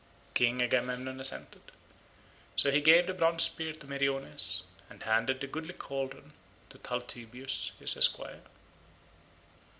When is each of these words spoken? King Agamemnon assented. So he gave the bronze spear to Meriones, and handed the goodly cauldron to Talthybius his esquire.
King 0.33 0.63
Agamemnon 0.63 1.19
assented. 1.19 1.61
So 2.55 2.71
he 2.71 2.81
gave 2.81 3.05
the 3.05 3.13
bronze 3.13 3.43
spear 3.43 3.73
to 3.73 3.85
Meriones, 3.85 4.63
and 4.89 5.03
handed 5.03 5.41
the 5.41 5.45
goodly 5.45 5.73
cauldron 5.75 6.33
to 6.71 6.79
Talthybius 6.79 7.73
his 7.77 7.95
esquire. 7.95 8.41